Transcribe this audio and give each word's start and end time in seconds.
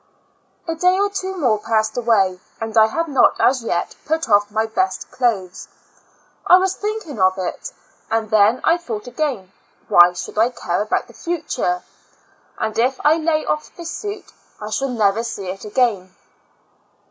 A 0.67 0.73
day 0.73 0.97
or 0.99 1.11
two 1.11 1.37
more 1.37 1.59
passed 1.59 1.95
away, 1.95 2.39
and 2.59 2.75
I 2.75 2.87
had 2.87 3.07
not, 3.07 3.39
as 3.39 3.61
yet, 3.63 3.95
put 4.03 4.21
ofi" 4.23 4.49
my 4.49 4.65
best 4.65 5.11
clothes. 5.11 5.67
I 6.47 6.57
was 6.57 6.75
thinkino; 6.75 7.19
of 7.27 7.37
it, 7.37 7.71
and 8.09 8.31
then 8.31 8.61
I 8.63 8.77
thouo 8.77 8.99
ht 9.03 9.05
again 9.05 9.51
—"Why 9.89 10.13
should 10.13 10.39
I 10.39 10.49
care 10.49 10.81
about 10.81 11.05
the 11.05 11.13
future? 11.13 11.83
And 12.57 12.79
if 12.79 12.99
I 13.05 13.17
lay 13.17 13.45
off 13.45 13.69
this 13.77 13.91
suit 13.91 14.25
I 14.59 14.71
shall 14.71 14.89
never 14.89 15.23
see 15.23 15.49
it 15.49 15.65
again." 15.65 16.11